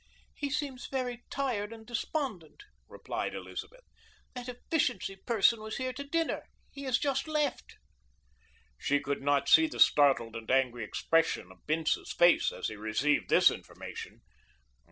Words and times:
"He 0.33 0.49
seems 0.49 0.87
very 0.87 1.21
tired 1.29 1.71
and 1.71 1.85
despondent," 1.85 2.63
replied 2.89 3.35
Elizabeth. 3.35 3.83
"That 4.33 4.49
efficiency 4.49 5.15
person 5.15 5.61
was 5.61 5.77
here 5.77 5.93
to 5.93 6.03
dinner. 6.03 6.47
He 6.71 6.89
just 6.89 7.27
left." 7.27 7.75
She 8.79 8.99
could 8.99 9.21
not 9.21 9.47
see 9.47 9.67
the 9.67 9.79
startled 9.79 10.35
and 10.35 10.49
angry 10.49 10.83
expression 10.83 11.51
of 11.51 11.67
Bince's 11.67 12.13
face 12.13 12.51
as 12.51 12.67
he 12.69 12.75
received 12.75 13.29
this 13.29 13.51
information. 13.51 14.21